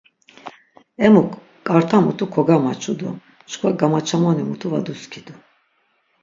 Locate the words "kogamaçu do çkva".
2.33-3.69